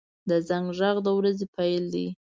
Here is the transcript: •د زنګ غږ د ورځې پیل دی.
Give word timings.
•د 0.29 0.31
زنګ 0.47 0.67
غږ 0.79 0.97
د 1.05 1.07
ورځې 1.17 1.45
پیل 1.55 1.83
دی. 1.93 2.07